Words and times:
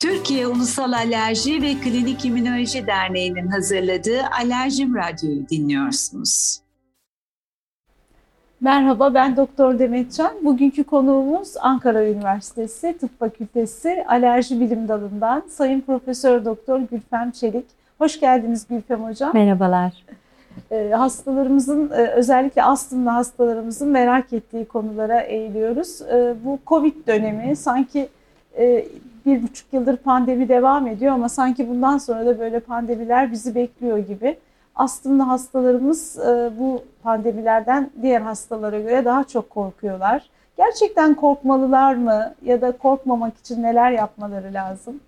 Türkiye 0.00 0.46
Ulusal 0.46 0.92
Alerji 0.92 1.62
ve 1.62 1.74
Klinik 1.74 2.24
İmmünoloji 2.24 2.86
Derneği'nin 2.86 3.46
hazırladığı 3.46 4.20
Alerjim 4.40 4.94
Radyo'yu 4.94 5.48
dinliyorsunuz. 5.48 6.60
Merhaba 8.60 9.14
ben 9.14 9.36
Doktor 9.36 9.78
Demetcan. 9.78 10.32
Bugünkü 10.44 10.84
konuğumuz 10.84 11.54
Ankara 11.60 12.08
Üniversitesi 12.08 12.98
Tıp 13.00 13.18
Fakültesi 13.18 14.04
Alerji 14.08 14.60
Bilim 14.60 14.88
Dalı'ndan 14.88 15.42
Sayın 15.48 15.80
Profesör 15.80 16.44
Doktor 16.44 16.80
Gülfem 16.80 17.30
Çelik. 17.30 17.66
Hoş 17.98 18.20
geldiniz 18.20 18.66
Gülfem 18.70 19.04
Hocam. 19.04 19.30
Merhabalar. 19.34 20.04
Ee, 20.70 20.90
hastalarımızın 20.96 21.90
e, 21.90 22.06
özellikle 22.06 22.62
astımlı 22.62 23.10
hastalarımızın 23.10 23.88
merak 23.88 24.32
ettiği 24.32 24.64
konulara 24.64 25.20
eğiliyoruz. 25.20 26.02
Ee, 26.02 26.34
bu 26.44 26.58
Covid 26.66 27.06
dönemi 27.06 27.56
sanki 27.56 28.08
e, 28.58 28.86
bir 29.26 29.42
buçuk 29.42 29.72
yıldır 29.72 29.96
pandemi 29.96 30.48
devam 30.48 30.86
ediyor 30.86 31.12
ama 31.12 31.28
sanki 31.28 31.68
bundan 31.68 31.98
sonra 31.98 32.26
da 32.26 32.38
böyle 32.38 32.60
pandemiler 32.60 33.32
bizi 33.32 33.54
bekliyor 33.54 33.98
gibi. 33.98 34.36
Astımlı 34.74 35.22
hastalarımız 35.22 36.18
e, 36.18 36.50
bu 36.58 36.82
pandemilerden 37.02 37.90
diğer 38.02 38.20
hastalara 38.20 38.80
göre 38.80 39.04
daha 39.04 39.24
çok 39.24 39.50
korkuyorlar. 39.50 40.22
Gerçekten 40.56 41.14
korkmalılar 41.14 41.94
mı 41.94 42.34
ya 42.44 42.60
da 42.60 42.72
korkmamak 42.72 43.38
için 43.38 43.62
neler 43.62 43.90
yapmaları 43.90 44.54
lazım? 44.54 45.00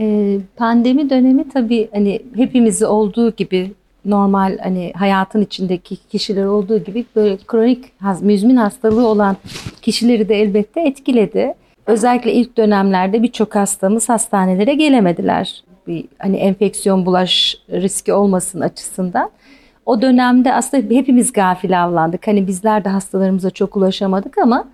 Ee, 0.00 0.38
pandemi 0.56 1.10
dönemi 1.10 1.48
tabii 1.48 1.88
hani 1.92 2.22
hepimizi 2.36 2.86
olduğu 2.86 3.30
gibi 3.30 3.72
normal 4.04 4.58
hani 4.58 4.92
hayatın 4.96 5.42
içindeki 5.42 5.96
kişiler 5.96 6.44
olduğu 6.44 6.78
gibi 6.78 7.04
böyle 7.16 7.36
kronik 7.46 7.84
müzmin 8.20 8.56
hastalığı 8.56 9.08
olan 9.08 9.36
kişileri 9.82 10.28
de 10.28 10.34
elbette 10.34 10.80
etkiledi. 10.80 11.54
Özellikle 11.88 12.32
ilk 12.32 12.56
dönemlerde 12.56 13.22
birçok 13.22 13.54
hastamız 13.54 14.08
hastanelere 14.08 14.74
gelemediler. 14.74 15.62
Bir 15.86 16.04
hani 16.18 16.36
enfeksiyon 16.36 17.06
bulaş 17.06 17.58
riski 17.70 18.12
olmasın 18.12 18.60
açısından. 18.60 19.30
O 19.86 20.02
dönemde 20.02 20.54
aslında 20.54 20.94
hepimiz 20.94 21.32
gafil 21.32 21.84
avlandık. 21.84 22.26
Hani 22.26 22.46
bizler 22.46 22.84
de 22.84 22.88
hastalarımıza 22.88 23.50
çok 23.50 23.76
ulaşamadık 23.76 24.38
ama 24.38 24.64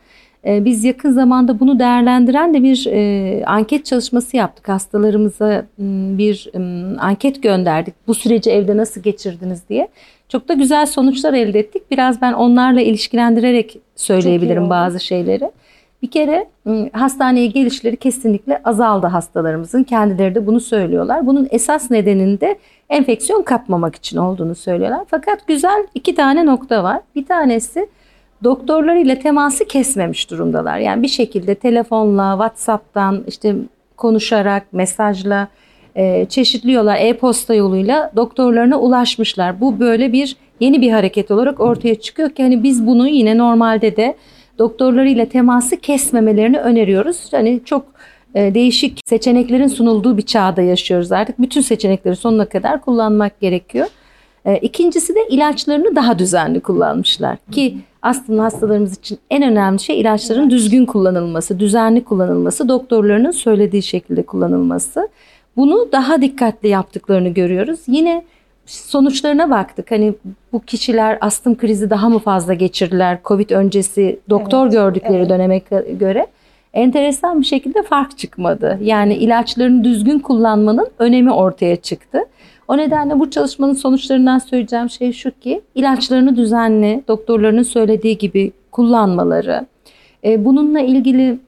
e, 0.46 0.64
biz 0.64 0.84
yakın 0.84 1.12
zamanda 1.12 1.60
bunu 1.60 1.78
değerlendiren 1.78 2.54
de 2.54 2.62
bir 2.62 2.86
e, 2.86 3.44
anket 3.44 3.86
çalışması 3.86 4.36
yaptık. 4.36 4.68
Hastalarımıza 4.68 5.66
bir 6.18 6.50
e, 6.54 6.58
anket 6.98 7.42
gönderdik. 7.42 7.94
Bu 8.06 8.14
süreci 8.14 8.50
evde 8.50 8.76
nasıl 8.76 9.02
geçirdiniz 9.02 9.68
diye. 9.68 9.88
Çok 10.28 10.48
da 10.48 10.54
güzel 10.54 10.86
sonuçlar 10.86 11.34
elde 11.34 11.58
ettik. 11.58 11.90
Biraz 11.90 12.22
ben 12.22 12.32
onlarla 12.32 12.80
ilişkilendirerek 12.80 13.78
söyleyebilirim 13.96 14.70
bazı 14.70 15.00
şeyleri. 15.00 15.50
Bir 16.04 16.10
kere 16.10 16.46
ıı, 16.66 16.90
hastaneye 16.92 17.46
gelişleri 17.46 17.96
kesinlikle 17.96 18.60
azaldı 18.64 19.06
hastalarımızın. 19.06 19.82
Kendileri 19.82 20.34
de 20.34 20.46
bunu 20.46 20.60
söylüyorlar. 20.60 21.26
Bunun 21.26 21.48
esas 21.50 21.90
nedeninde 21.90 22.58
enfeksiyon 22.88 23.42
kapmamak 23.42 23.96
için 23.96 24.16
olduğunu 24.16 24.54
söylüyorlar. 24.54 25.04
Fakat 25.08 25.46
güzel 25.46 25.86
iki 25.94 26.14
tane 26.14 26.46
nokta 26.46 26.84
var. 26.84 27.00
Bir 27.14 27.26
tanesi 27.26 27.88
doktorlarıyla 28.44 29.18
teması 29.18 29.64
kesmemiş 29.64 30.30
durumdalar. 30.30 30.78
Yani 30.78 31.02
bir 31.02 31.08
şekilde 31.08 31.54
telefonla, 31.54 32.32
WhatsApp'tan 32.32 33.24
işte 33.28 33.56
konuşarak, 33.96 34.72
mesajla 34.72 35.48
e, 35.96 36.26
çeşitli 36.26 36.72
yollar, 36.72 36.96
e-posta 37.00 37.54
yoluyla 37.54 38.12
doktorlarına 38.16 38.80
ulaşmışlar. 38.80 39.60
Bu 39.60 39.80
böyle 39.80 40.12
bir 40.12 40.36
yeni 40.60 40.80
bir 40.80 40.90
hareket 40.90 41.30
olarak 41.30 41.60
ortaya 41.60 41.94
çıkıyor 41.94 42.30
ki 42.30 42.42
hani 42.42 42.62
biz 42.62 42.86
bunu 42.86 43.08
yine 43.08 43.38
normalde 43.38 43.96
de 43.96 44.16
doktorlarıyla 44.58 45.26
teması 45.26 45.76
kesmemelerini 45.76 46.58
öneriyoruz. 46.58 47.28
Hani 47.30 47.60
çok 47.64 47.86
e, 48.34 48.54
değişik 48.54 49.00
seçeneklerin 49.06 49.68
sunulduğu 49.68 50.16
bir 50.16 50.22
çağda 50.22 50.62
yaşıyoruz 50.62 51.12
artık. 51.12 51.38
Bütün 51.38 51.60
seçenekleri 51.60 52.16
sonuna 52.16 52.44
kadar 52.44 52.80
kullanmak 52.80 53.40
gerekiyor. 53.40 53.86
E, 54.44 54.56
ikincisi 54.58 55.14
de 55.14 55.28
ilaçlarını 55.30 55.96
daha 55.96 56.18
düzenli 56.18 56.60
kullanmışlar 56.60 57.36
ki 57.50 57.76
aslında 58.02 58.42
hastalarımız 58.42 58.98
için 58.98 59.18
en 59.30 59.42
önemli 59.42 59.80
şey 59.80 60.00
ilaçların 60.00 60.50
düzgün 60.50 60.86
kullanılması, 60.86 61.60
düzenli 61.60 62.04
kullanılması, 62.04 62.68
doktorlarının 62.68 63.30
söylediği 63.30 63.82
şekilde 63.82 64.22
kullanılması. 64.22 65.08
Bunu 65.56 65.88
daha 65.92 66.22
dikkatli 66.22 66.68
yaptıklarını 66.68 67.28
görüyoruz. 67.28 67.80
Yine 67.86 68.24
sonuçlarına 68.66 69.50
baktık. 69.50 69.90
Hani 69.90 70.14
bu 70.52 70.60
kişiler 70.60 71.18
astım 71.20 71.56
krizi 71.56 71.90
daha 71.90 72.08
mı 72.08 72.18
fazla 72.18 72.54
geçirdiler 72.54 73.18
Covid 73.24 73.50
öncesi 73.50 74.20
doktor 74.30 74.62
evet, 74.62 74.72
gördükleri 74.72 75.16
evet. 75.16 75.30
döneme 75.30 75.58
göre? 75.98 76.26
Enteresan 76.74 77.40
bir 77.40 77.46
şekilde 77.46 77.82
fark 77.82 78.18
çıkmadı. 78.18 78.78
Yani 78.82 79.14
ilaçlarını 79.14 79.84
düzgün 79.84 80.18
kullanmanın 80.18 80.88
önemi 80.98 81.32
ortaya 81.32 81.76
çıktı. 81.76 82.18
O 82.68 82.76
nedenle 82.76 83.20
bu 83.20 83.30
çalışmanın 83.30 83.74
sonuçlarından 83.74 84.38
söyleyeceğim 84.38 84.90
şey 84.90 85.12
şu 85.12 85.40
ki 85.40 85.62
ilaçlarını 85.74 86.36
düzenli 86.36 87.02
doktorlarının 87.08 87.62
söylediği 87.62 88.18
gibi 88.18 88.52
kullanmaları. 88.72 89.66
E, 90.24 90.44
bununla 90.44 90.80
ilgili 90.80 91.38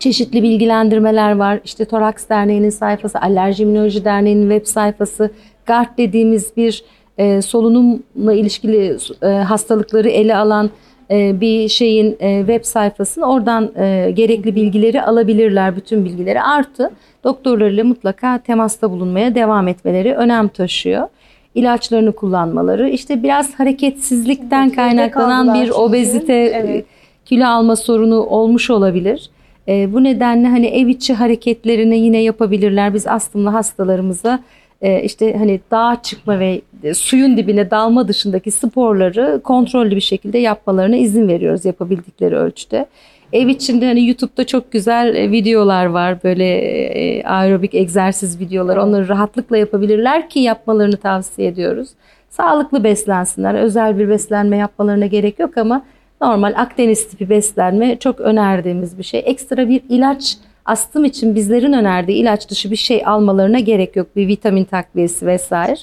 çeşitli 0.00 0.42
bilgilendirmeler 0.42 1.36
var. 1.36 1.60
İşte 1.64 1.84
Toraks 1.84 2.28
Derneği'nin 2.28 2.70
sayfası, 2.70 3.20
Alerji 3.20 3.62
İmmünoloji 3.62 4.04
Derneği'nin 4.04 4.50
web 4.50 4.66
sayfası, 4.66 5.30
GARD 5.66 5.98
dediğimiz 5.98 6.56
bir 6.56 6.84
e, 7.18 7.42
solunumla 7.42 8.32
ilişkili 8.32 8.96
e, 9.22 9.26
hastalıkları 9.26 10.08
ele 10.08 10.36
alan 10.36 10.70
e, 11.10 11.40
bir 11.40 11.68
şeyin 11.68 12.16
e, 12.20 12.38
web 12.38 12.64
sayfasını 12.64 13.24
oradan 13.32 13.70
e, 13.76 14.10
gerekli 14.10 14.54
bilgileri 14.54 15.02
alabilirler, 15.02 15.76
bütün 15.76 16.04
bilgileri 16.04 16.42
artı 16.42 16.90
doktorlarıyla 17.24 17.84
mutlaka 17.84 18.38
temasta 18.38 18.90
bulunmaya 18.90 19.34
devam 19.34 19.68
etmeleri 19.68 20.14
önem 20.14 20.48
taşıyor. 20.48 21.08
İlaçlarını 21.54 22.12
kullanmaları, 22.12 22.88
işte 22.88 23.22
biraz 23.22 23.54
hareketsizlikten 23.54 24.70
kaynaklanan 24.70 25.54
bir 25.54 25.70
obezite, 25.70 26.34
evet. 26.34 26.84
kilo 27.24 27.46
alma 27.46 27.76
sorunu 27.76 28.20
olmuş 28.20 28.70
olabilir. 28.70 29.30
E, 29.68 29.92
bu 29.92 30.04
nedenle 30.04 30.48
hani 30.48 30.66
ev 30.66 30.86
içi 30.86 31.14
hareketlerini 31.14 31.98
yine 31.98 32.22
yapabilirler. 32.22 32.94
Biz 32.94 33.06
astımlı 33.06 33.50
hastalarımıza 33.50 34.40
e, 34.82 35.02
işte 35.02 35.36
hani 35.36 35.60
dağa 35.70 36.02
çıkma 36.02 36.40
ve 36.40 36.60
suyun 36.94 37.36
dibine 37.36 37.70
dalma 37.70 38.08
dışındaki 38.08 38.50
sporları 38.50 39.40
kontrollü 39.44 39.96
bir 39.96 40.00
şekilde 40.00 40.38
yapmalarına 40.38 40.96
izin 40.96 41.28
veriyoruz 41.28 41.64
yapabildikleri 41.64 42.36
ölçüde. 42.36 42.86
Ev 43.32 43.48
içinde 43.48 43.86
hani 43.86 44.06
YouTube'da 44.06 44.46
çok 44.46 44.72
güzel 44.72 45.14
e, 45.14 45.30
videolar 45.30 45.86
var 45.86 46.18
böyle 46.24 46.44
e, 46.44 47.22
aerobik 47.22 47.74
egzersiz 47.74 48.40
videoları. 48.40 48.82
Onları 48.82 49.08
rahatlıkla 49.08 49.56
yapabilirler 49.56 50.28
ki 50.28 50.40
yapmalarını 50.40 50.96
tavsiye 50.96 51.48
ediyoruz. 51.48 51.88
Sağlıklı 52.30 52.84
beslensinler. 52.84 53.54
Özel 53.54 53.98
bir 53.98 54.08
beslenme 54.08 54.56
yapmalarına 54.56 55.06
gerek 55.06 55.38
yok 55.38 55.58
ama 55.58 55.82
normal 56.20 56.52
Akdeniz 56.56 57.08
tipi 57.08 57.30
beslenme 57.30 57.98
çok 57.98 58.20
önerdiğimiz 58.20 58.98
bir 58.98 59.02
şey. 59.02 59.22
Ekstra 59.26 59.68
bir 59.68 59.82
ilaç 59.88 60.36
astım 60.64 61.04
için 61.04 61.34
bizlerin 61.34 61.72
önerdiği 61.72 62.22
ilaç 62.22 62.50
dışı 62.50 62.70
bir 62.70 62.76
şey 62.76 63.02
almalarına 63.06 63.58
gerek 63.58 63.96
yok. 63.96 64.16
Bir 64.16 64.28
vitamin 64.28 64.64
takviyesi 64.64 65.26
vesaire. 65.26 65.76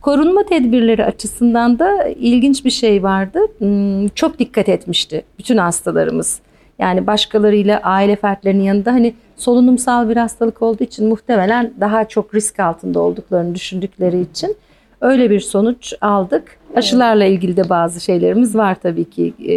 Korunma 0.00 0.42
tedbirleri 0.42 1.04
açısından 1.04 1.78
da 1.78 2.04
ilginç 2.04 2.64
bir 2.64 2.70
şey 2.70 3.02
vardı. 3.02 3.38
Hmm, 3.58 4.08
çok 4.08 4.38
dikkat 4.38 4.68
etmişti 4.68 5.24
bütün 5.38 5.56
hastalarımız. 5.56 6.40
Yani 6.78 7.06
başkalarıyla 7.06 7.80
aile 7.82 8.16
fertlerinin 8.16 8.62
yanında 8.62 8.92
hani 8.92 9.14
solunumsal 9.36 10.08
bir 10.08 10.16
hastalık 10.16 10.62
olduğu 10.62 10.84
için 10.84 11.08
muhtemelen 11.08 11.72
daha 11.80 12.08
çok 12.08 12.34
risk 12.34 12.60
altında 12.60 13.00
olduklarını 13.00 13.54
düşündükleri 13.54 14.20
için 14.20 14.56
öyle 15.04 15.30
bir 15.30 15.40
sonuç 15.40 15.94
aldık. 16.00 16.58
Aşılarla 16.76 17.24
ilgili 17.24 17.56
de 17.56 17.68
bazı 17.68 18.00
şeylerimiz 18.00 18.56
var 18.56 18.76
tabii 18.82 19.04
ki 19.04 19.34
e, 19.42 19.48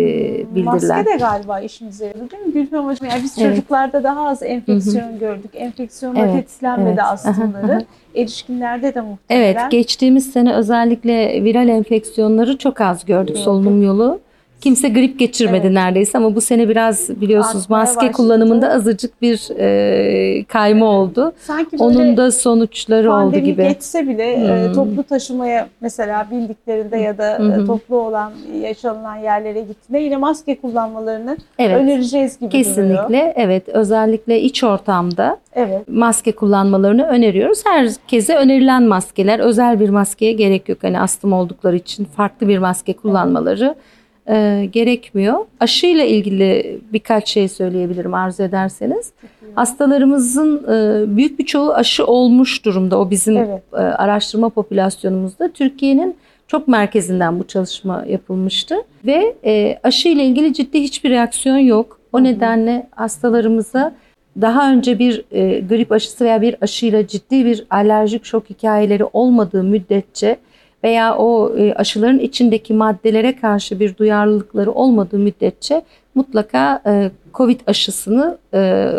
bildirilen. 0.55 0.97
Maske 0.97 1.05
de 1.05 1.17
galiba 1.19 1.59
işimize 1.59 2.05
yaradı 2.05 2.31
değil 2.31 2.45
mi 2.45 2.53
Gülfem 2.53 2.85
Hocam? 2.85 3.09
Yani 3.09 3.23
biz 3.23 3.37
evet. 3.37 3.49
çocuklarda 3.49 4.03
daha 4.03 4.27
az 4.27 4.43
enfeksiyon 4.43 5.09
Hı-hı. 5.09 5.19
gördük. 5.19 5.51
Enfeksiyonla 5.53 6.19
evet. 6.19 6.33
tetiklenmedi 6.33 6.89
evet. 6.89 7.03
astımları. 7.03 7.85
Erişkinlerde 8.15 8.95
de 8.95 9.01
muhtemelen. 9.01 9.43
Evet 9.43 9.71
geçtiğimiz 9.71 10.31
sene 10.31 10.53
özellikle 10.53 11.43
viral 11.43 11.67
enfeksiyonları 11.67 12.57
çok 12.57 12.81
az 12.81 13.05
gördük 13.05 13.27
Gördüm. 13.27 13.43
solunum 13.43 13.83
yolu. 13.83 14.19
Kimse 14.61 14.89
grip 14.89 15.19
geçirmedi 15.19 15.65
evet. 15.65 15.73
neredeyse 15.73 16.17
ama 16.17 16.35
bu 16.35 16.41
sene 16.41 16.69
biraz 16.69 17.09
biliyorsunuz 17.21 17.63
Artmaya 17.63 17.79
maske 17.79 17.97
başladı. 17.97 18.11
kullanımında 18.11 18.69
azıcık 18.69 19.21
bir 19.21 19.49
e, 19.59 20.43
kayma 20.43 20.85
evet. 20.85 20.93
oldu. 20.93 21.33
Sanki 21.39 21.77
Onun 21.79 22.17
da 22.17 22.31
sonuçları 22.31 23.13
oldu 23.13 23.37
gibi. 23.37 23.63
geçse 23.63 24.07
bile 24.07 24.31
e, 24.31 24.37
hmm. 24.37 24.71
e, 24.71 24.73
toplu 24.73 25.03
taşımaya 25.03 25.67
mesela 25.81 26.27
bildiklerinde 26.31 26.97
ya 26.97 27.17
da 27.17 27.37
hmm. 27.39 27.51
e, 27.51 27.65
toplu 27.65 27.95
olan 27.95 28.31
yaşanılan 28.61 29.15
yerlere 29.15 29.61
gittiğinde 29.61 29.99
yine 30.03 30.17
maske 30.17 30.61
kullanmalarını 30.61 31.37
evet. 31.59 31.77
önereceğiz 31.77 32.39
gibi 32.39 32.49
Kesinlikle 32.49 33.07
duruyor. 33.07 33.33
evet 33.35 33.69
özellikle 33.69 34.41
iç 34.41 34.63
ortamda 34.63 35.37
evet. 35.53 35.87
maske 35.87 36.31
kullanmalarını 36.31 37.03
öneriyoruz. 37.03 37.63
Herkese 37.65 38.35
önerilen 38.35 38.83
maskeler 38.83 39.39
özel 39.39 39.79
bir 39.79 39.89
maskeye 39.89 40.31
gerek 40.31 40.69
yok. 40.69 40.77
Hani 40.81 40.99
astım 40.99 41.33
oldukları 41.33 41.75
için 41.75 42.05
farklı 42.05 42.47
bir 42.47 42.57
maske 42.57 42.93
kullanmaları 42.93 43.65
evet 43.65 43.97
e, 44.29 44.65
gerekmiyor. 44.71 45.37
Aşıyla 45.59 46.03
ilgili 46.03 46.79
birkaç 46.93 47.29
şey 47.29 47.47
söyleyebilirim 47.47 48.13
arzu 48.13 48.43
ederseniz. 48.43 49.11
Hastalarımızın 49.55 50.63
e, 50.63 51.17
büyük 51.17 51.39
bir 51.39 51.45
çoğu 51.45 51.73
aşı 51.73 52.05
olmuş 52.05 52.65
durumda. 52.65 52.99
O 52.99 53.09
bizim 53.09 53.37
Evet. 53.37 53.63
e, 53.73 53.77
araştırma 53.77 54.49
popülasyonumuzda. 54.49 55.51
Türkiye'nin 55.51 56.15
çok 56.47 56.67
merkezinden 56.67 57.39
bu 57.39 57.47
çalışma 57.47 58.05
yapılmıştı 58.07 58.75
ve 59.05 59.35
e, 59.45 59.79
aşı 59.83 60.09
ile 60.09 60.25
ilgili 60.25 60.53
ciddi 60.53 60.81
hiçbir 60.81 61.09
reaksiyon 61.09 61.57
yok. 61.57 61.99
O 62.13 62.23
nedenle 62.23 62.87
hastalarımıza 62.95 63.95
daha 64.41 64.71
önce 64.71 64.99
bir 64.99 65.23
e, 65.31 65.59
grip 65.59 65.91
aşısı 65.91 66.25
veya 66.25 66.41
bir 66.41 66.55
aşıyla 66.61 67.07
ciddi 67.07 67.45
bir 67.45 67.65
alerjik 67.69 68.25
şok 68.25 68.49
hikayeleri 68.49 69.03
olmadığı 69.13 69.63
müddetçe 69.63 70.37
veya 70.83 71.17
o 71.17 71.57
e, 71.57 71.73
aşıların 71.73 72.19
içindeki 72.19 72.73
maddelere 72.73 73.35
karşı 73.35 73.79
bir 73.79 73.97
duyarlılıkları 73.97 74.71
olmadığı 74.71 75.19
müddetçe 75.19 75.81
mutlaka 76.15 76.81
e, 76.85 77.11
COVID 77.33 77.59
aşısını 77.67 78.37
e, 78.53 78.91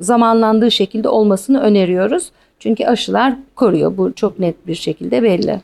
zamanlandığı 0.00 0.70
şekilde 0.70 1.08
olmasını 1.08 1.60
öneriyoruz. 1.60 2.30
Çünkü 2.58 2.84
aşılar 2.84 3.34
koruyor. 3.54 3.96
Bu 3.96 4.12
çok 4.12 4.38
net 4.38 4.66
bir 4.66 4.74
şekilde 4.74 5.22
belli. 5.22 5.60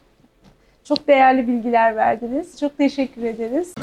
Çok 0.85 1.09
değerli 1.09 1.49
bilgiler 1.49 1.97
verdiniz. 1.97 2.61
Çok 2.61 2.79
teşekkür 2.79 3.23
ederiz. 3.23 3.75